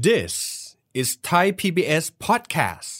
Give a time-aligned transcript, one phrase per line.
[0.00, 0.34] This
[0.94, 2.90] is Thai PBS podcast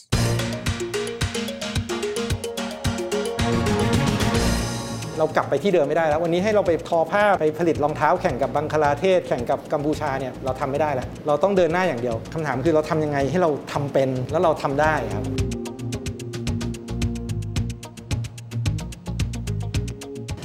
[5.18, 15.24] เรากลับไปที่เดิมไม่ได้แล้ว วันนี้ให้เราไปทอผ้าไปผลิตรองเท้าแข่งกับบังคลาเทศ แข่งกับกัมพูชาเนี่ยเราทำไม่ได้แล้ว เราต้องเดินหน้าอย่างเดียวคำถามคือเราทำยังไงให้เราทำเป็นแล้วเราทำได้ครับ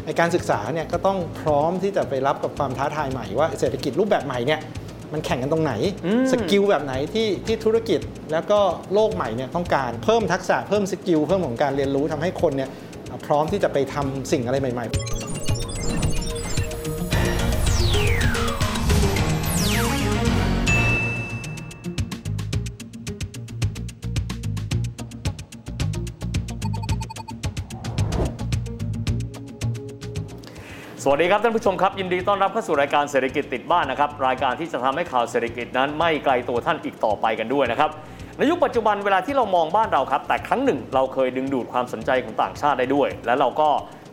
[0.06, 4.62] ในการศึกษาเนี่ยก็ต้องพร้อมที่จะไปรับกับความท้าทายใหม่ว่าเศรษฐกิจรูปแบบใหม่เนี่ย
[5.14, 5.74] มันแข่งกันตรงไหน
[6.32, 8.00] skill แบบไหนที่ที่ธุรกิจ
[8.32, 8.60] แล้วก็
[8.94, 12.70] โลกใหม่เนี่ยต้องการเพิ่มทักษะเพิ่ม skill เพิ่มของการเรียนรู้ทำให้คนเนี่ย
[13.26, 15.27] พร้อมที่จะไปทำสิ่งอะไรใหม่ ๆ
[31.12, 37.90] วัสดีครับท่านผู้ชมครับ ยินดีต้อนรับเข้าสู่รายการเศรษฐกิจติดบ้านนะครับรายการที่จะทำให้ข่าวเศรษฐกิจนั้นไม่ไกลตัวท่านอีกต่อไปกันด้วยนะครับ
[38.38, 43.70] ในยุคปัจจุบันเวลาที่เรามองบ้านเราครับ แต่ครั้งหนึ่งเราเคยดึงดูดความสนใจของต่างชาติได้ด้วย และเราก็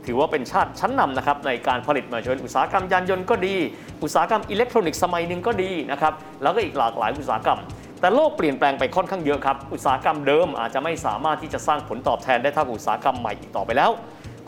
[0.06, 3.54] ถือว่าเป็นชาติชั้นนำนะครับในการผลิตมาจนอุตสาหกรรมยานยนต์ก็ดี
[4.02, 7.58] อุตสาหกรรมอิเล็กทรอนิกส์สมัยหนึ่งก็ดีนะครับแล้วก็อีกหลากหลายอุตสาหกรรม
[8.00, 13.90] แต่โลกเปลี่ยนแปลงไปค่อนข้างเยอะครับอุตสาหกรรมเดิมอาจจะไม่สามารถที่จะสร้างผลตอบแทนได้เท่ากับอุตสาหกรรมใหม่อีกต่อไปแล้ว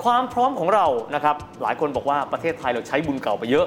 [0.04, 3.66] ความพร้อมของเรานะครับหลายคนบอกว่าประเทศไทยเราใช้บุญเก่าไปเยอะ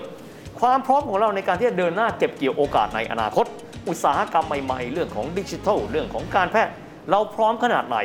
[0.61, 3.45] ความพร้อมของเราในการที่จะเดินหน้าเก็บเกี่ยวโอกาสในอนาคต
[3.87, 6.73] อุตสาหกรรมใหม่ๆ เรื่องของดิจิทัล เรื่องของการแพทย์
[7.11, 7.97] เราพร้อมขนาดไหน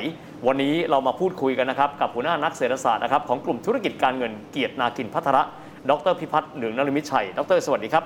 [0.46, 5.42] วันนี้เรามาพูดคุยกันนะครับกับหัวหน้านักเศรษฐศาสตร์นะครับของกลุ่มธุรกิจการเงินเกียรตินากินพัทระ
[5.90, 8.04] ดรพิพัฒน์เหลืองนรมิตชัย ดร สวัสดีครับ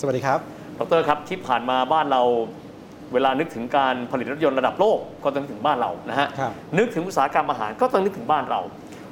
[0.00, 0.38] สวัสดีครับ
[0.78, 2.22] ดรครับที่ผ่านมาบ้านเรา
[3.12, 8.60] เวลานึกถึงการผลิตรถยนต์ระดับโลกก็ต้องนึกถึงบ้านเรานะฮะครับนึกถึงอุตสาหกรรมอาหารก็ต้องนึกถึงบ้านเรา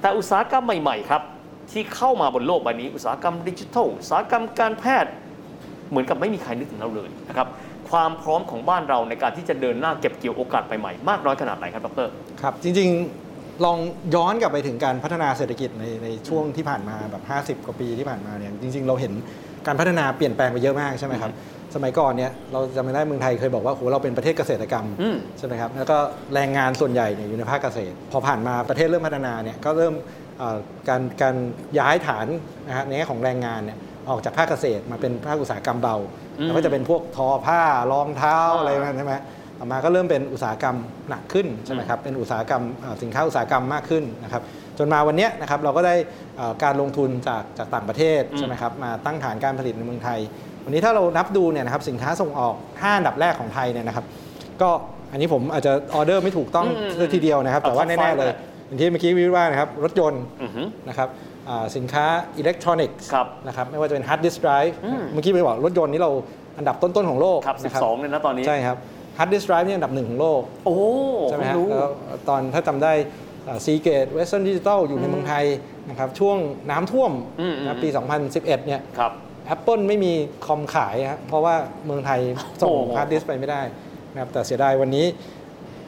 [0.04, 1.22] แต่อุตสาหกรรมใหม่ๆครับ
[1.72, 5.10] ที่เข้ามาบนโลกใบนี้ อุตสาหกรรมดิจิทัลอุตสาหกรรมการแพทย์
[5.90, 7.48] เหมือนกับไม่มีใครนึกถึงเราเลยนะครับ
[7.90, 12.08] ความพร้อมของบ้านเราในการที่จะเดินหน้าเก็บเกี่ยวโอกาสใหม่ๆมากน้อยขนาดไหนครับดร
[12.40, 13.78] ครับจริงๆลอง
[14.14, 17.22] ย้อนกลับไปถึงการพัฒนาเศรษฐกิจในในช่วงที่ผ่านมาแบบ
[17.60, 19.12] 50 กว่าปีที่ผ่านมาเนี่ยจริง ๆ เราเห็น
[19.66, 21.32] การพัฒนาเปลี่ยนแปลงไปเยอะมากใช่ไหมครับ
[21.74, 25.98] สมัยก่อนเนี่ยเราจำไม่ได้เมืองไทยเคยบอกว่าโหเราเป็นประเทศเกษตรกรรมอืมใช่ไหมครับแล้วก็
[26.34, 29.94] แรงงานส่วนใหญ่เนี่ยอยู่ในภาคเกษตร พอผ่านมาประเทศเริ่มพัฒนาเนี่ยก็เริ่ม
[30.38, 30.56] เอ่อ
[30.88, 31.34] การการ
[31.78, 32.26] ย้ายฐาน
[32.66, 33.78] นะฮะในแง่ของแรงงานเนี่ย
[34.10, 35.96] ออกจากภาคเกษตรมาเป็นภาคอุตสาหกรรมเบา
[36.38, 37.60] อืมแล้วก็จะเป็นพวกทอผ้า
[37.92, 39.14] รองเท้าอ่าอะไรนั่นใช่ไหม
[39.58, 40.76] ต่อมาก็เริ่มเป็นอุตสาหกรรม
[41.08, 44.42] หนักขึ้นใช่ไหมครับเป็นอุตสาหกรรมเอ่อสินค้าอุตสาหกรรมมากขึ้นนะครับ
[44.78, 45.94] จนมาวันเนี้ยนะครับเราก็ได้
[46.36, 50.18] เอ่อการลงทุนจากจากต่างประเทศอืมใช่ไหมครับมาตั้งฐานการผลิตในเมืองไทย
[50.64, 54.04] วันนี้ถ้าเรานับดูเนี่ยนะครับสินค้าส่งออก5อันดับแรกของไทยเนี่ยนะครับ
[54.62, 54.70] ก็
[55.12, 58.36] อันนี้ผมอาจจะออเดอร์ไม่ถูกต้องอืมซะทีเดียวนะครับเอาแต่ว่า top แน่ๆ five เลยเลย
[58.66, 61.08] อย่างที่เมื่อกี้วิวว่านะครับรถยนต์อือหือนะครับ
[61.48, 62.04] อ่าสินค้า
[62.38, 66.10] อิเล็กทรอนิกส์ครับนะครับไม่ว่าจะเป็นฮาร์ดดิสก์ไดรฟ์อืมเมื่อกี้ไปบอกรถยนต์นี่เรา
[66.58, 68.76] อันดับต้น ๆ ของโลกครับนะ12เลยนะตอนนี้ ใช่ครับ
[69.18, 70.74] ฮาร์ดดิสก์ไดรฟ์นี่อันดับหนึ่งของโลก โอ้
[71.28, 71.92] ใช่ไหมเพิ่งรู้แล้ว
[72.28, 72.92] ตอนถ้าจำได้
[73.64, 75.44] Seagate Western Digital อยู่ในเมืองไทย
[75.88, 76.36] นะครับช่วง
[76.70, 77.88] น้ำท่วมอืมนะปี
[78.26, 79.12] 2011 เนี่ยครับ
[79.54, 80.12] Apple ไม่มี
[80.46, 81.54] คอมขายฮะเพราะว่า
[81.86, 82.20] เมืองไทย
[82.60, 83.62] ส่งโอ้โหฮาร์ดดิสก์ไปไม่ได้
[84.12, 85.06] นะครับแต่เสียดายวันนี้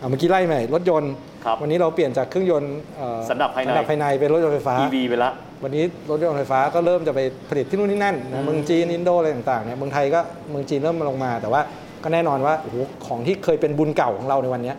[0.01, 1.13] อะเมื่อกี้ไล่ใหม่รถยนต์
[1.45, 5.31] ครับวันนี้เราเปลี่ยนจากเครื่องยนต์เอ่อสันดาปภายในสันดาปภายในเป็นรถยนต์ไฟฟ้า EV ไปละ
[5.63, 11.61] วันนี้รถยนต์ไฟฟ้าก็เริ่มจะไปผลิตที่นู่นที่นั่นนะเมืองจีนอินโดอะไรต่างๆเนี่ยเมืองไทยก็เมืองจีนเริ่มมาลงมา แต่ว่า
[12.05, 14.77] ก็แน่นอนว่าโอ้โหของที่เคยเป็นบุญเก่าของเราในวันเนี้ย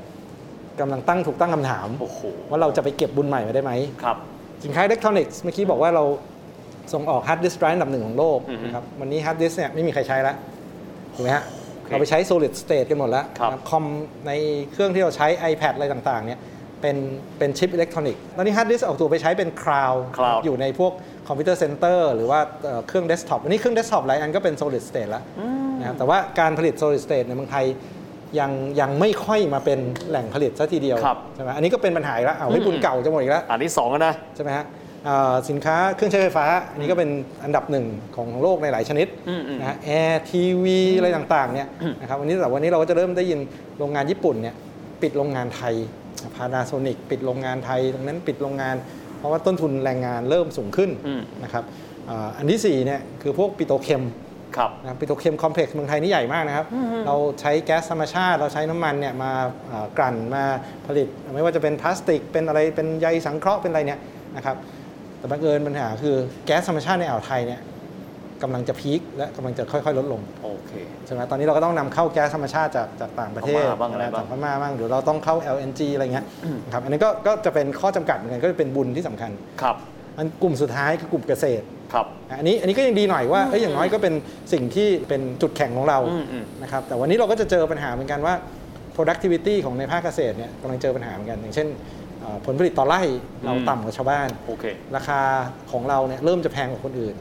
[0.79, 3.71] กำลังตั้งถูกตั้งคำถามโอ้โหว่าเราจะไปเก็บบุญใหม่มาได้ไหม
[4.03, 4.17] ครับ
[4.63, 6.03] สินค้าอิเล็กทรอนิกส์เมื่อกี้บอกว่าเรา
[6.93, 10.35] ส่งออกฮาร์ดดิสก์ไดรฟ์อันดับหนึ่งของโลกอือฮึนะครับวันนี้ฮาร์ดดิสก์เนี่ยไม่มีใครใช้แล้ว
[11.15, 13.85] ถูกไหมฮะโอเคเราไปใช้ solid state กันหมดแล้วครับนะคอม
[14.27, 14.31] ใน
[14.71, 16.39] เครื่องที่เราใช้ iPad อะไรต่างๆเนี่ย
[16.81, 16.97] เป็น
[17.37, 20.93] เป็นชิปอิเล็กทรอนิกส์ตอนนี้ฮาร์ดดิสก์ออกตัวไปใช้เป็นคลาวด์ Cloud อยู่ในพวก
[21.27, 25.23] computer center หรือว่าเอ่อเครื่องเดสก์ท็อปวันนี้เครื่องเดสก์ท็อปหลายอันก็เป็น solid state แล้ว
[25.79, 27.65] นะครับแต่ว่าการผลิต solid state ในเมืองไทย
[28.39, 29.79] ยังยังไม่ค่อยมาเป็น
[30.09, 34.65] แหล่งผลิตซะทีเดียวครับใช่ไหมอันนี้ก็เป็นปัญหาอีกแล้วเอาให้บุญอืมเก่าจะหมดอีกแล้วอันที่สองแล้วนะใช่ไหมฮะ
[35.07, 37.09] อ่าสินค้าเครื่องใช้ไฟฟ้าอันนี้ก็เป็น
[37.43, 37.85] อันดับหนึ่ง
[38.15, 41.67] ของโลกในหลายชนิดอืมอืมนะฮะแอร์ทีวีอะไรต่างๆเนี่ย
[42.01, 43.39] นะครับวันนี้แต่วันนี้เราก็จะเริ่มได้ยิน
[43.79, 44.55] โรงงานญี่ปุ่นเนี่ย
[45.01, 45.75] ปิดโรงงานไทย
[46.35, 48.75] Panasonic ปิดโรงงานไทยตรงนั้นปิดโรงงาน
[49.17, 51.63] เพราะว่าต้นทุนแรงงานเริ่มสูงขึ้นอืมนะครับ
[52.09, 54.26] อ่าอันที่สี่เนี่ยคือพวกปิโตรเคมีครับ
[54.87, 56.65] นะปิโตรเคมคอมเพล็กซ์เมืองไทยนี่ใหญ่มากนะครับ
[57.07, 59.31] เราใช้แก๊สธรรมชาติ เราใช้น้ำมันเนี่ยมา
[59.71, 60.43] อ่ากลั่นมา
[60.87, 63.99] ผลิต ไม่ว่าจะเป็นพลาสติก เป็นอะไรเป็นใยสังเคราะห์เป็นอะไรเนี่ย
[64.35, 64.55] นะครับ
[65.19, 67.61] แต่บังเอิญปัญหาคือแก๊สธรรมชาติในอ่าวไทยเนี่ย
[68.43, 70.71] กำลังจะพีคและกำลังจะค่อยๆ ลดลงโอเค
[71.05, 76.25] ใช่ไหมตอนนี้เราก็ต้องนำเข้าแก๊สธรรมชาติจากจากต่างประเทศพม่าบ้างอะไรบ้างจากพม่าบ้างเดี๋ยวเราต้องเข้า LNG อะไรเงี้ย
[76.65, 79.31] นะครับอันนี้ก็ก็จะเป็นข้อจำกัดเหมือนกันก็จะเป็นบุญที่สำคัญ
[79.61, 79.75] ครับ
[80.17, 82.05] อันกลุ่มสุดท้ายคือกลุ่มเกษตร ครับ
[82.39, 84.13] อันนี้อันนี้ก็ยังดีหน่อยว่าเอ้ยอย่างน้อยก็เป็น
[84.53, 88.33] สิ่งที่เป็นจุดแข็งของเราอืมอืมนะครับแต่วันนี้เราก็จะเจอปัญหาเหมือนกันว่า
[88.95, 91.67] productivity ของในภาคเกษตรเนี่ยกำลังเจอปัญหาเหมือนกันอย่างเช่น
[92.19, 93.01] เอ่อผลผลิตต่อไร่
[93.43, 95.21] เราอืมต่ำกว่าชาวบ้านโอเคราคา
[95.71, 97.15] ของเราเนี่ยเริ่มจะแพงกว่าคนอื่น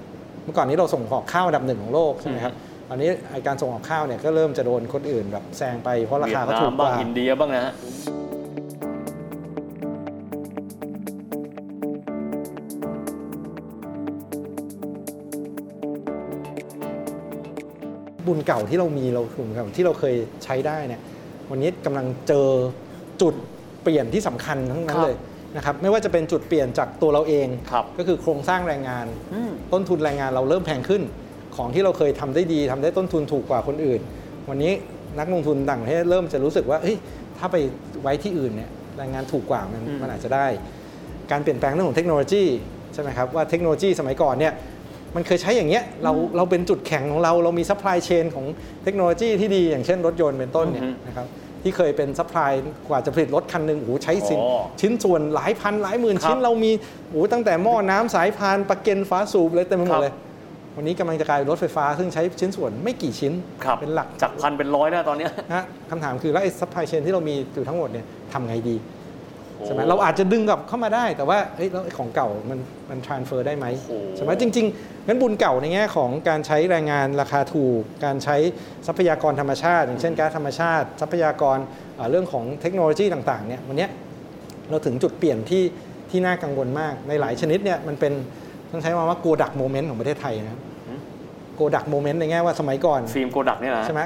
[0.44, 2.54] เมื่อก่อนนี้เราส่งออกข้าวอันดับหนึ่งของโลกใช่ไหมครับ
[2.88, 7.72] ตอนนี้ไอ้การส่งออกข้าวเนี่ยก็เริ่มจะโดนคนอื่นแบบแซงไปเพราะราเวียคาดก็นาถูมกกบ้างว่าอินเดียบ้างนะฮะ
[18.26, 20.14] บุญเก่าที่เรามีเราถุงเก่าที่เราเคย
[20.44, 21.00] ใช้ได้เนี่ย
[21.50, 22.48] วันนี้กำลังเจอ
[23.22, 23.34] จุด
[23.82, 25.16] เปลี่ยนที่สำคัญทั้งนั้คนรับเลย
[25.56, 31.02] นะครับไม่ว่าจะเป็นจุดเปลี่ยนจากตัวเราเองครับก็คือโครงสร้างแรงงานอืมต้นทุนแรงงานเราเริ่มแพงขึ้น
[31.56, 34.00] ของที่เราเคยทำได้ดีทำได้ต้นทุนถูกกว่าคนอื่น
[34.48, 34.72] วันนี้
[35.18, 36.96] นักลงทุนต่างประเทศเริ่มจะรู้สึกว่าเฮ้ย
[37.38, 37.56] ถ้าไป
[38.02, 40.46] ไว้ที่อื่นเนี่ยแรงงานถูกกว่ามันอืมมันอาจจะได้
[41.30, 42.44] การเปลี่ยนแปลงเรื่องของเทคโนโลยี
[42.94, 44.52] ใช่ไหมครับว่าเทคโนโลยีสมัยก่อนเนี่ย
[45.16, 48.46] มันเคยใช้อย่างเงี้ยเราเราเป็นจุดแข็งของเราเรามี supply chain ของ
[48.84, 51.26] เทคโนโลยีที่ดีอย่างเช่นรถยนต์เป็นต้นเนี่ยอือฮึนะครับ
[51.62, 52.52] ที่เคยเป็น supply
[52.88, 56.72] กว่าจะผลิตรถคันหนึ่งโอ้โหใช้สินอ๋อชิ้นส่วนหลายพันหลายหมื่นครับชิ้นเรามี
[57.10, 60.12] โอ้โหตั้งแต่หม้อน้ำสายพานประเก็นฝาสูบเลยเต็มไปหมครับเลย
[60.76, 63.32] วันนี้กำลังจะกลายเป็นรถไฟฟ้า ซึ่งใช้ชิ้นส่วนไม่กี่ชิ้น
[63.64, 68.95] ครับเป็นหลักจากพันเป็นร้อยแล้วตอนเนี้ยนะคำถามคือแล้วไอ้ supply chain ที่เรามีอยู่ทั้งหมดเนี่ยทำไงดีโอ้
[69.64, 72.58] ใช่ไหมเราอาจจะดึงกลับเข้ามาได้ แต่ว่าเอ้ยแล้วไอ้ของเก่ามัน
[72.90, 78.36] มัน transfer ได้ไหมโอ้ใช่ไหมจริงๆงั้นบุญเก่าในแง่ของการใช้แรงงานราคาถูก การใช้
[78.86, 81.58] ทรัพยากรธรรมชาติ อย่างเช่นก๊าซธรรมชาติ ทรัพยากร
[81.96, 83.90] เอ่อเรื่องของเทคโนโลยีต่างๆเนี่ยวันเนี้ย
[84.70, 85.62] เราถึงจุดเปลี่ยนที่
[86.10, 88.12] ที่น่ากังวลมากในหลายชนิดเนี่ยมันเป็น
[88.70, 90.62] ต้องใช้คำว่า Kodak moment ของประเทศไทยนะครับ
[91.56, 94.02] Kodak moment ในแง่ว่าสมัยก่อนฟิล์มโกดักเนี่ยนะใช่ไหม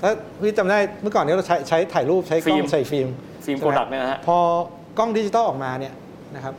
[0.00, 0.10] ถ้า
[0.42, 3.08] พี่จำได้เมื่อก่อนเนี้เราใช้ใช้ถ่ายรูปใช้กล้ฟิล์มใส่ฟิล์ม
[3.44, 4.38] ฟิล์มใช่ไหโกดักเนี่ยนะฮะพอ
[4.98, 5.94] กล้องดิจิตอลออกมาเนี่ย
[6.36, 6.54] นะครับ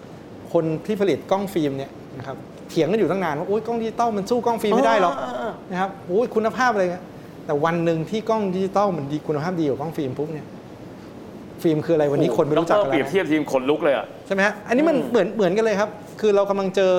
[0.53, 2.37] คนที่ผลิตกล้องฟิล์มเนี่ยนะครับ
[2.69, 7.05] เถียงกันอยู่ตั้งนานว่าโอ้ยกล้องดิจิตอลมันสู้กล้องฟิล์มไม่ได้หรอกนะครับโอ้ยคุณภาพอะไรเงี้ย
[7.45, 10.45] แต่วันหนึ่งที่กล้องดิจิตอลมันดีคุณภาพดีกว่ากล้องฟิล์มปุ๊บเนี่ย
[11.63, 15.89] ฟิล์มคืออะไรวันนี้คนไม่รู้จักกันแล้วเปรียบเทียบทีมขนลุกเลยอะใช่ไหมฮะอันนี้มันอืมเหมือนเหมือนกันเลยครับ
[16.21, 16.93] คือเรากำลังเจอ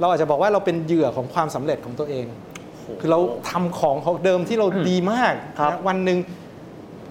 [0.00, 2.26] เราอาจจะบอกว่าเราเป็นเหยื่อของความสำเร็จของตัวเอง
[3.00, 3.20] คือเรา
[3.50, 6.18] ทำของของเดิมที่เราดีมากครับนะวันหนึ่ง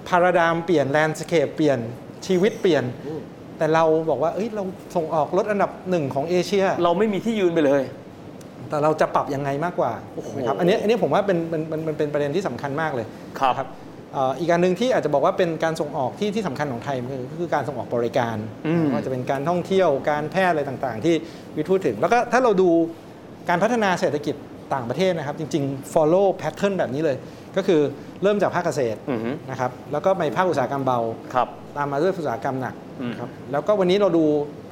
[0.08, 1.80] พาราดามเปลี่ยนแลนด์สเคปเปลี่ยน
[2.28, 2.84] ชีวิตเปลี่ยน
[3.58, 4.64] แต่เราบอกว่าเอ้ยเรา
[4.96, 7.84] ส่งออกรถอันดับหนึ่งของเอเชีย เราไม่มีที่ยืนไปเลย
[8.70, 13.06] แต่เราจะปรับยังไงมากกว่าโอ้โหนะครับอันนี้อันนี้ผมว่าเป็นมันมันมันเป็นประเด็นที่สำคัญมากเลย
[13.40, 13.68] ครับนะ
[14.14, 18.36] เอ่ออีกการหนึ่งที่อาจจะบอกว่าเป็นการส่งออกที่ที่สำคัญของไทยมันคือคือการส่งออกบริการ
[18.68, 21.16] อืมว่าจะเป็นการท่องเที่ยวการแพทย์อะไรต่างๆ ที่
[21.58, 22.70] วิทย์พูดถึง แล้วก็ถ้าเราดู
[23.50, 24.36] การพัฒนาเศรษฐกิจ
[24.74, 27.18] ต่างประเทศนะครับ จริง ๆ follow pattern แบบนี้เลย
[27.58, 27.82] ก็คือ
[28.24, 31.00] เริ่มจากภาคเกษตรอือฮึนะครับแล้วก็ไปภาคอุตสาหกรรมเบา
[31.34, 31.48] ครับ
[31.78, 34.24] ตามมาด้วยอุตสาหกรรมหนักอืมนะครับแล้วก็วันนี้เราดู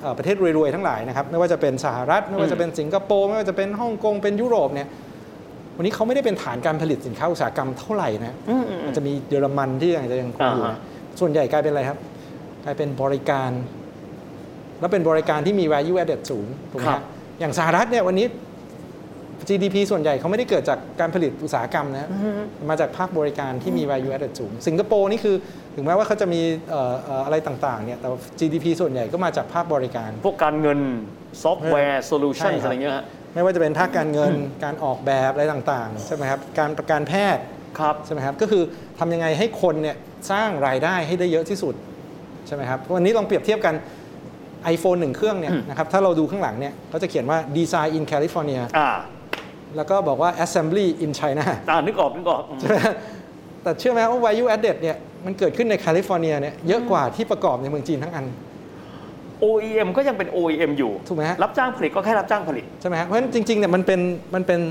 [0.02, 4.88] เอ่อประเทศรวยๆทั้งหลายนะครับไม่ว่าจะเป็นสหรัฐไม่ว่าจะเป็นสิงคโปร์ไม่ว่าจะเป็นฮ่องกงเป็นยุโรปเนี่ย
[5.78, 10.80] วันนี้เขาไม่ได้เป็นฐานการผลิตสินค้าอุตสาหกรรมเท่าไหร่นะอืมอืมมันจะมีเยอรมันที่อาจจะยังคงอยู่อ่านะฮะ
[11.20, 11.98] ส่วนใหญ่กลายเป็นอะไรครับ
[12.66, 13.52] กลายเป็นบริการ
[14.80, 17.04] แล้วเป็นบริการที่มี value added สูงถูกไหมครัฮะบ
[17.40, 18.28] อย่างสหรัฐเนี่ยวันนี้
[19.50, 22.10] GDP ส่วนใหญ่เขาไม่ได้เกิดจากการผลิตอุตสาหกรรมนะ
[22.70, 25.36] มาจากภาคบริการที่มี value added สูง สิงคโปร์นี่คือ
[25.76, 30.80] ถึงแม้ว่าเขาจะมีเอ่อเอ่ออะไรต่างๆเนี่ยแต่ว่า GDP ส่วนใหญ่ก็มาจากภาคบริการ พวกการเงิน
[31.44, 37.44] ซอฟต์แวร์ solution ใช่ครับอะไรเงี้ยฮะไม่ว่าจะเป็นภาคการเงินการออกแบบอะไรต่างๆใช่ไหมครับการการแพทย์
[37.80, 38.64] ครับใช่ไหมครับก็คือ
[39.00, 39.96] ทำยังไงให้คนเนี่ย
[40.32, 41.76] สร้างรายได้ให้ได้เยอะที่สุด
[42.48, 43.76] ใช่ไหมครับวันนี้ลองเปรียบเทียบกัน
[44.76, 48.90] iPhone หนึ่งเครื่องเนี่ยอืมนะครับถ้าเราดูข้างหลังเนี่ยเขาจะเขียนว่า Design in California อ่า
[49.76, 52.78] แล้วก็บอกว่า Assembly in China อ่านึกออกนึกออกอืมใช่ไหม
[53.64, 58.26] แต่เชื่อไหมว่า value added เนี่ยมันเกิดขึ้นในแคลิฟอร์เนียเนี่ยเยอะกว่าที่ประกอบในเมืองจีนทั้งอัน
[59.44, 64.00] OEM ก็ยังเป็น OEM อยู่ถูกไหมฮะรับจ้างผลิตก็แค่รับจ้างผลิต ใช่ไหมครับเพราะฉะนั้นจริงๆเนี่ยมันเป็น
[64.36, 64.62] มันเป็น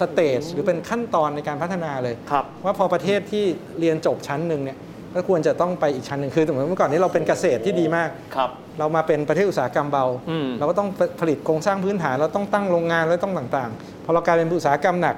[0.00, 3.44] stage หรือเป็นขั้นตอนในการพัฒนาเลย ครับ ว่าพอประเทศที่
[3.80, 4.78] เรียนจบชั้นหนึ่งเนี่ย
[5.14, 10.88] ก็ควรจะต้องไปอีกชั้นหนึ่งคือสมมติเมื่อก่อนนี้เราเป็นเกษตรที่ดีมากครับเรามาเป็นประเทศอุตสาหกรรมเบาอืมเราก็ต้อง
[11.20, 15.16] ผลิตโครงสร้างพื้นฐานเราต้องตั้งโรงงานแล้วต้องต่างๆพอเรากลายเป็นอุตสาหกรรมหนัก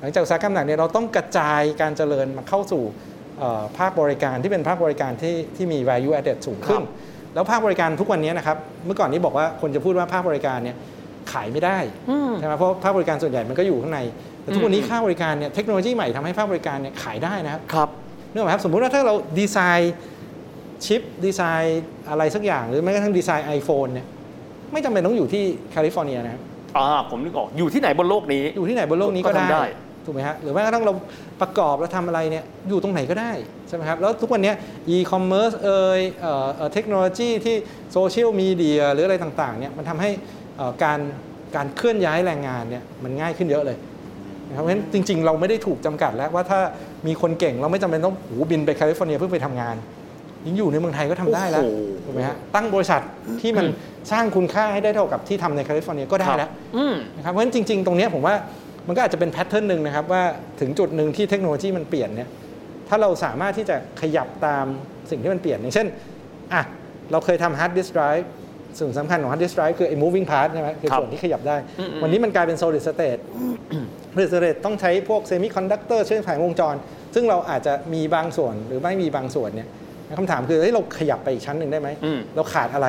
[0.00, 2.82] หลังจากอุตสาหกรรมหนักเนี่ยเราต้องกระจายการเจริญมาเข้าสู่
[3.38, 6.82] เอ่อภาคบริการที่เป็นภาคบริการที่ที่มี value added สูงขึ้น
[7.34, 8.56] แล้วภาคบริการทุกวันนี้นะครับ
[8.86, 10.76] เมื่อก่อนนี้บอกว่าคนจะพูดว่าภาคบริการเนี่ย
[11.32, 11.78] ขายไม่ได้
[12.10, 14.00] อืมใช่ไหมเพราะภาคบริการส่วนใหญ่มันก็อยู่ข้างใน
[14.42, 17.88] แต่ทุกวันนี้อืมค่าบริการเนี่ยเทคโนโลยีใหม่ทำให้ภาคบริการเนี่ยขายได้นะครับครับ
[18.32, 19.94] นึกออกไหมครับสมมุติว่าถ้าเราดีไซน์
[20.84, 24.06] ชิปดีไซน์อะไรสักอย่าง หรือแม้กระทั่งดีไซน์ iPhone เนี่ย
[24.72, 26.42] ไม่จำเป็นต้องอยู่ที่แคลิฟอร์เนียนะครับ
[26.76, 29.64] อ่าผมนึกออกอยู่ที่ไหนบนโลกนี้ อยู่ที่ไหนบนโลกนี้ก็ก็ทำได้ได้
[30.04, 30.92] ถูกไหมฮะหรือแม้กระทั่งเรา
[31.40, 33.32] ประกอบแล้วทำอะไรเนี่ยอยู่ตรงไหนก็ได้
[33.68, 34.52] ใช่ไหมครับ แล้วทุกวันเนี้
[34.88, 37.56] อีคอมเมิร์ซเอ่ยเอ่อเอ่อเทคโนโลยีที่
[37.92, 40.10] โซเชียลมีเดียหรืออะไรต่างๆเนี่ยมันทำให้
[40.56, 40.98] เอ่อการ
[41.56, 43.76] การเคลื่อนย้ายแรงงานเนี่ยมันง่ายขึ้นเยอะเลย
[44.52, 46.60] นะครับเพราะฉะนั้นจริง ๆ เราไม่ได้ถูกจำกัดแล้วว่าถ้า
[47.06, 49.76] มีคนเก่งเราไม่จำเป็นต้องโอ้โหบินไปแคลิฟอร์เนียเพื่อไปทำงาน
[50.46, 53.00] ยิ่งอยู่ในเมืองไทยก็ทำได้แล้วโอ้โหถูกไหมฮะตั้งบริษัท
[53.40, 53.66] ที่มัน
[54.12, 58.34] สร้างคุณค่าให้ได้เท่ากับที่ทำในแคลิฟอร์เนียก็ได้แล้วอืมนะครับเพราะฉะนั้นจริง ๆ ตรงเนี้ยผมว่า
[58.86, 60.22] มันก็อาจจะเป็น pattern หนึ่งนะครับว่า
[60.60, 62.28] ถึงจุดหนึ่งที่เทคโนโลยีมันเปลี่ยนเนี่ย
[62.88, 64.64] ถ้าเราสามารถที่จะขยับตาม
[65.10, 65.86] สิ่งที่มันเปลี่ยนอย่างเช่น
[66.54, 66.62] อะ
[67.12, 68.26] เราเคยทำ hard disk drive
[68.78, 73.20] ส่วนสำคัญของ hard disk drive คือไอ้ moving part ใช่ไหมคือครับส่วนที่ขยับได้อืมๆวันนี้มันกลายเป็น solid state
[74.16, 76.74] solid state ต้องใช้พวก semiconductor เชื่อมสายวงจร
[77.14, 79.68] ซึ่งเราอาจจะมีบางส่วนหรือไม่มีบางส่วนเนี่ย
[80.18, 82.88] คำถามคือเฮ้ยเราขยับไปอีกชั้นหนึ่งได้ไหมอืมเราขาดอะไร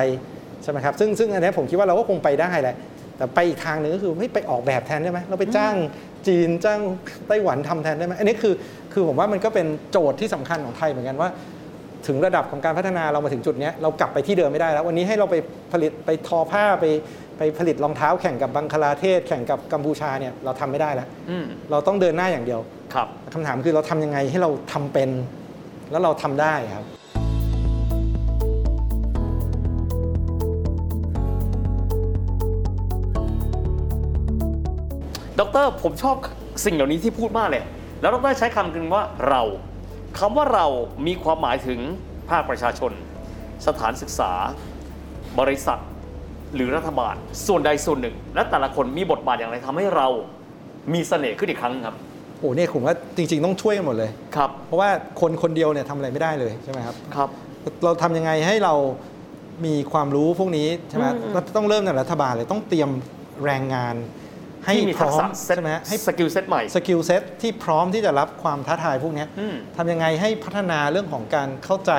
[0.62, 2.76] ใช่ไหมครับซึ่งซึ่งอันเนี้ยผมคิดว่าเราก็คงไปได้แหละ
[3.16, 5.74] แต่ไปอีกทางหนึ่งก็คือเฮ้ยไปออกแบบแทนได้ไหมเราไปจ้าง
[6.26, 6.80] จีนจ้าง
[7.28, 8.54] ไต้หวันทำแทนได้ไหมอันนี้คือ
[8.92, 11.28] คือผมว่ามันก็เป็นโจทย์ที่สำคัญของไทยเหมือนกันว่า
[12.06, 15.36] ถึงระดับของการพัฒนาเรามาถึงจุดเนี้ยเรากลับไปที่เดิมไม่ได้แล้ว วันนี้ให้เราไป
[15.72, 16.84] ผลิตไปทอผ้าไป
[17.38, 22.60] ไปผลิตรองเท้าแข่งกับบังคลาเทศ แข่งกับกัมพูชาเนี่ยเราทำไม่ได้แล้วอืมเราต้องเดินหน้าอย่างเดียว
[22.94, 25.10] ครับคำถามคือเราทำยังไงให้เราทำเป็น
[25.90, 26.84] แล้วเราทำได้ครับ
[35.38, 36.16] ดรผมชอบ
[36.64, 37.64] สิ่งเหล่านี้ที่พูดมากเลย
[38.00, 39.42] แล้วดรใช้คำกันว่าเรา
[40.18, 40.66] คำว่าเรา
[41.06, 41.80] มีความหมายถึง
[42.30, 42.92] ภาคประชาชน
[43.66, 44.32] สถานศึกษา
[45.40, 45.80] บริษัท
[46.54, 47.14] หรือรัฐบาล
[47.46, 50.06] ส่วนใดส่วนหนึ่ง และแต่ละคนมีบทบาทอย่างไรทำให้เรา
[50.92, 51.96] มีเสน่ห์ขึ้นอีกครั้งครับ
[52.38, 54.88] โอ้เนี่ยผมว่าจริง ๆ ต้องช่วยกันหมดเลยครับ เพราะว่า
[55.20, 57.28] คนคนเดียวเนี่ยทำอะไรไม่ได้เลยใช่ไหมครับครับ
[57.84, 58.74] เราทำยังไงให้เรา
[59.66, 62.90] มีความรู้พวกนี้ใช่ไหมอืมเราต้องเริ่มจากรัฐบาลเลยต้องเตรียม
[63.44, 63.94] แรงงาน
[64.64, 71.92] ให้พร้อมที่มีทักษะเซ็ตใช่ไหมฮะให้ skill set ใหม่ skill set ที่พร้อมที่จะรับความท้าทายพวกเนี้ยอืมทำยังไงให้พัฒนาเรื่องของการเข้าใจ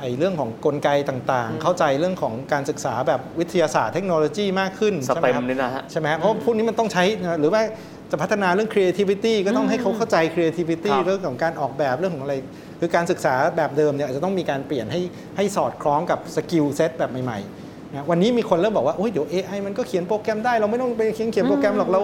[0.00, 7.62] ไอ้เรื่องของกลไกต่างๆ เข้าใจเรื่องของการศึกษาแบบวิทยาศาสตร์เทคโนโลยีมากขึ้น STEM ใช่ไหมครับนี่นะฮะใช่ไหมฮะเพราะพวกนี้มันต้องใช้นะหรือว่า
[8.10, 12.34] จะพัฒนาเรื่อง creativity ก็ต้องให้เขาเข้าใจ creativity ครับเรื่องของการออกแบบเรื่องของอะไร
[12.80, 15.00] คือการศึกษาแบบเดิมเนี่ยอาจจะต้องมีการเปลี่ยนให้
[15.36, 22.00] ให้สอดคล้องกับ skill set แบบใหม่ๆนะวันนี้มีคนเริ่มบอกว่าโอ้ยเดี๋ยว AI มันก็เขียนโปรแกรมได้เราไม่ต้องไปเขียนเขียนโปรแกรมหรอกเรา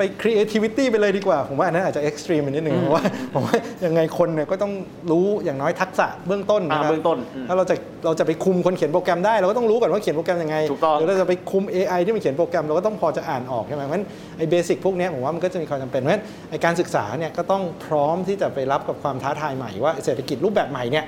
[0.00, 3.04] ไป creativity ไปเลยดีกว่า ผมว่าอันนั้นอาจจะ extreme ไปนิดนึงเพราะว่า
[3.34, 4.72] ผมว่ายังไงคนเนี่ยก็ต้อง
[5.10, 14.06] รู้อย่างน้อยทักษะเบื้องต้นอ่านะครับเบื้องต้นอืมถ้าเราจะเราจะไปคุมคนเขียนโปรแกรมได้เราก็ต้องรู้ก่อนว่าเขียนโปรแกรมยังไงถูกต้องหรือเราจะไปคุม AI ที่มันเขียนโปรแกรมเราก็ต้องพอจะอ่านออกใช่ไหมเพราะฉะนั้น
[14.38, 21.04] ไอ้เบสิกพวกเนี้ยผมว่ามันก็จะมีความจำเป็นเพราะฉะนั้นไอ้การศึกษาเนี่ยก็ต้องพร้อมที่จะไปรับกับความท้าทายใหม่ว่าเศรษฐกิจรูปแบบใหม่เนี่ย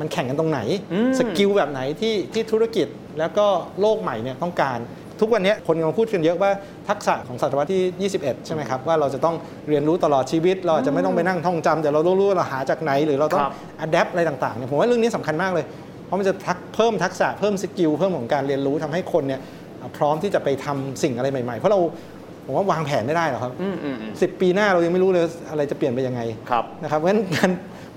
[0.00, 0.60] มันแข่งกันตรงไหน
[0.92, 2.86] อืม skill แบบไหนที่ที่ธุรกิจ
[3.18, 3.46] แล้วก็
[3.80, 4.78] โลกใหม่เนี่ยต้องการ
[5.22, 6.50] ทุกวันเนี้ยคนกำลังพูดกันเยอะว่า
[6.88, 9.34] ทักษะของศตวรรษที่ 21 ใช่ไหมครับ ว่าเราจะต้อง
[9.68, 15.64] เรียนรู้ตลอดชีวิต เราอาจจะไม่ต้องไปนั่งท่องจำแต่เราต้องรู้ว่าเราหาจากไหน หรือเราต้องครับ adapt อะไรต่างๆเนี่ยผมว่าเรื่องนี้สำคัญมากเลย
[16.06, 19.40] เพราะมันจะทักเพิ่มทักษะเพิ่ม skill เพิ่มของการเรียนรู้ทำให้คนเนี่ย
[19.96, 21.80] พร้อมที่จะไปทำสิ่งอะไรใหม่ๆ เพราะเรา
[22.46, 27.50] ผมว่าวางแผนไม่ได้หรอกครับอืมอืมอืมสิบปีหน้าเรายังไม่รู้เลยอะไรจะเปลี่ยนไปยังไงครับนะครับเพราะฉะนั้นการ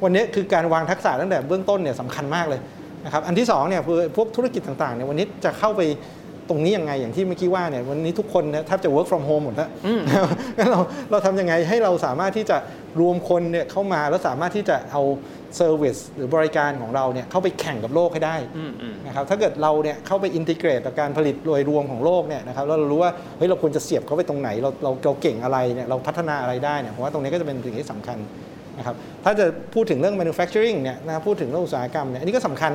[0.04, 2.60] วันนี้คือการวางทักษะตั้งแต่เบื้องต้นเนี่ยสำคัญมากเลย
[3.06, 5.82] นะครับอันที่สองเนี่ยคือพวกธุรกิจต่างๆเนี่ยวันนี้จะเข้าไป
[6.50, 10.02] ตรงนี้ยังไงอย่างที่เมื่อกี้ว่าเนี่ยวันนี้ทุกคนเนี่ยแทบจะ work from home หมดแล้วอืม
[10.58, 10.80] งั้นเรา
[11.12, 12.58] เราทำยังไงให้เราสามารถที่จะ
[13.00, 15.02] รวมคนเนี่ยเข้ามาแล้วสามารถที่จะเอา
[15.56, 28.18] service หรือบริการของเราเนี่ยเข้าไปแข่งกับโลกให้ได้อืมอืมนะครับถ้าเกิดเราเนี่ยเข้าไป integrate กับการผลิตโดยรวมของโลกเนี่ยนะครับแล้วเรารู้ว่าเฮ้ยเราควรจะเสียบเขาไปตรงไหน เราเราเราเก่งอะไรเนี่ยเราพัฒนาอะไรได้เนี่ยผมว่าตรงนี้ก็จะเป็นสิ่งที่สำคัญ
[28.78, 32.72] นะครับถ้าจะพูดถึงเรื่อง manufacturing เนี่ยนะพูดถึงเรื่องอุตสาหกรรมเนี่ยอันนี้ก็สำคัญ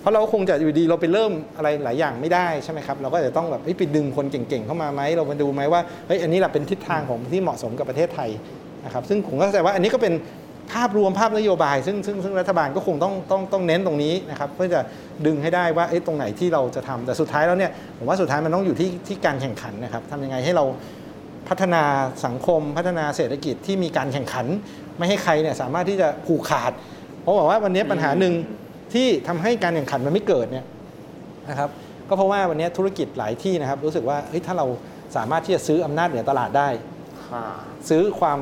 [0.00, 8.30] เพราะเราคงจะอยู่ดีเราไปเริ่มอะไรหลายอย่างไม่ได้ใช่ไหมครับ เราก็จะต้องแบบไปดึงคนเก่งๆเข้ามาไหมเรามาดูไหมว่าเฮ้ยอันนี้แหละเป็นทิศทางของที่เหมาะสมกับประเทศไทย
[8.84, 10.14] นะครับ ซึ่งผมก็เข้าใจว่าอันนี้ก็เป็น
[10.72, 14.80] ภาพรวมภาพนโยบาย ซึ่งซึ่งซึ่งรัฐบาลก็คงต้องต้องต้องเน้นตรงนี้นะครับเพื่อจะ
[15.26, 20.64] ดึงให้ได้ว่าเอ้ยตรงไหนที่เราจะทำแต่สุดท้ายแล้วเนี่ยผมว่าสุดท้ายมันต้องอยู่ที่ที่การแข่งขันนะครับทำยังไงให้เรา
[21.48, 21.82] พัฒนา
[22.26, 24.46] สังคมพัฒนาเศรษฐกิจที่มีการแข่งขัน
[24.98, 26.72] ไม่ให้ใครเนี่ยสามารถที่จะผูกขาด
[27.22, 28.34] เพราะบอกว่าวันนี้ปัญหาหนึ่ง
[28.94, 30.66] ที่ทำให้การแข่งขันมันไม่เกิดเนี่ย
[31.50, 31.70] นะครับ
[32.08, 34.66] ก็เพราะว่าวันนี้ธุรกิจหลายที่นะครับ รู้สึกว่าเฮ้ยถ้าเรา
[35.16, 36.68] สามารถที่จะซื้ออำนาจเหนือตลาดได้
[37.34, 37.44] อ่า
[37.88, 38.38] ซื้อความ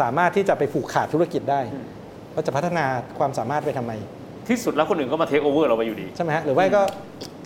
[0.00, 1.86] สามารถที่จะไปผูกขาดธุรกิจได้อืม
[2.32, 2.84] เราจะพัฒนา
[3.18, 3.92] ความสามารถไปทำไม
[4.48, 6.82] ที่สุดแล้วคนอื่นก็มาเทคโอเวอร์เราไปอยู่ดีใช่ไหมฮะหรือว่าก็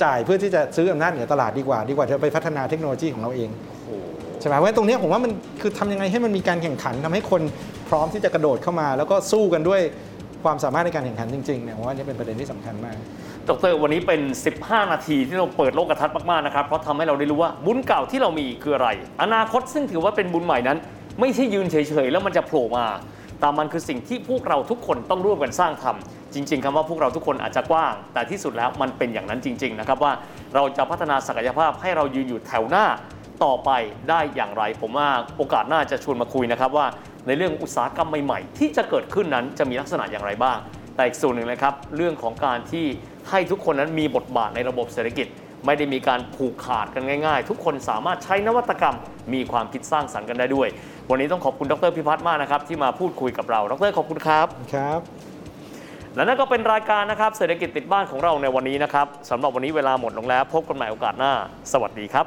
[0.03, 3.89] จ่ายเพื่อที่จะซื้ออำนาจเหนือตลาดดีกว่า ดีกว่าจะไปพัฒนาเทคโนโลยีของเราเองโอ้โห
[4.41, 7.43] ใช่ไหมเพราะฉะนั้นตรงเนี้ยผมว่ามันคือทำยังไงให้มันมีการแข่งขันทำให้คน
[7.89, 9.81] พร้อมที่จะกระโดดเข้ามา แล้วก็สู้กันด้วย
[10.45, 12.97] ความสามารถในการแข่งขันจริงๆเนี่ยผมว่านี่เป็นประเด็นที่สำคัญมาก
[13.49, 14.21] ดร วันนี้เป็น
[14.57, 18.89] 15 นาทีที่เราเปิดโลกกระทัศน์มากๆนะครับ เพราะทำให้เราได้รู้ว่าบุญเก่าที่เรามีคืออะไร
[19.23, 20.79] อนาคตซึ่งถือว่าเป็นบุญใหม่นั้น
[21.21, 22.87] ไม่ใช่ยืนเฉยๆ แล้วมันจะโผล่มา
[23.41, 30.13] แต่มันคือสิ่งที่พวกเราทุกคนต้องร่วมกันสร้างทำจริง ๆคำว่าพวกเราทุกคนอาจจะกว้าง แต่ที่สุดแล้วมันเป็นอย่างนั้นจริง ๆ นะครับว่า
[30.55, 32.87] เราจะพัฒนาศักยภาพให้เรายืนอยู่แถวหน้า
[33.45, 33.71] ต่อไป
[34.11, 36.87] ได้อย่างไร ผมว่าโอกาสหน้าจะชวนมาคุยนะครับว่า
[37.27, 40.59] ในเรื่องอุตสาหกรรมใหม่ๆ ที่จะเกิดขึ้นนั้นจะมีลักษณะอย่างไรบ้าง
[40.97, 42.87] แต่อีกส่วนหนึ่งนะครับ เรื่องของการที่
[43.31, 45.27] ให้ทุกคนนั้นมีบทบาทในระบบเศรษฐกิจ
[45.67, 48.97] ไม่ได้มีการผูกขาดกันง่าย ๆ ทุกคนสามารถใช้นวัตกรรม
[49.35, 50.69] มีความคิดสร้างสรรค์กันได้ด้วย
[51.11, 55.01] วันนี้ต้องขอบคุณดรพิพัฒน์มากนะครับที่มาพูดคุยกับเรา ดรขอบคุณครับครับ
[56.15, 61.33] และนั่นก็เป็นรายการนะครับเศรษฐกิจติดบ้านของเราในวันนี้นะครับสำหรับวันนี้เวลาหมดลงแล้ว พบกันใหม่โอกาสหน้า
[61.73, 62.27] สวัสดีครับ